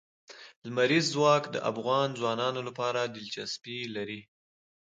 لمریز 0.67 1.05
ځواک 1.15 1.43
د 1.51 1.57
افغان 1.71 2.07
ځوانانو 2.19 2.61
لپاره 2.67 3.01
دلچسپي 3.15 3.77
لري. 3.95 4.21